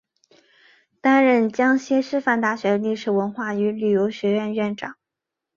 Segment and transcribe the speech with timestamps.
[0.99, 4.97] 担任江西师范大学历史文化与旅游学院院长。